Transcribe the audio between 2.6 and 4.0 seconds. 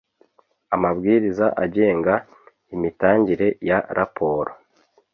imitangire ya